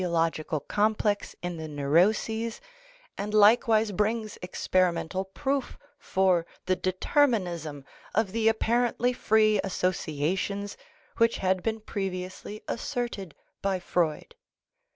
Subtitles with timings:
[0.03, 2.61] THE UNCONSCIOUS 57 tent of the etiological complex in the neuroses
[3.19, 7.85] and likewise brings experimental proof for the determinism
[8.15, 10.75] of the apparently free associations
[11.17, 14.33] which had been previously asserted by Freud.